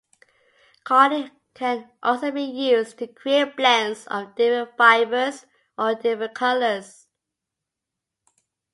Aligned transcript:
Carding 0.83 1.29
can 1.53 1.91
also 2.01 2.31
be 2.31 2.41
used 2.41 2.97
to 2.97 3.05
create 3.05 3.55
blends 3.55 4.07
of 4.07 4.33
different 4.33 4.75
fibres 4.75 5.45
or 5.77 5.93
different 5.93 6.33
colours. 6.33 7.05